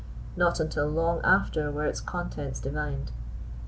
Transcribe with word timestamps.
Not 0.35 0.59
until 0.59 0.87
long 0.87 1.21
after 1.23 1.69
were 1.69 1.85
its 1.85 2.01
contents 2.01 2.59
divined. 2.59 3.11